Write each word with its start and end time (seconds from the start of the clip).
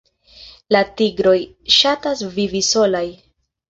La 0.75 0.81
tigroj 1.03 1.35
ŝatas 1.77 2.27
vivi 2.35 2.67
solaj. 2.75 3.09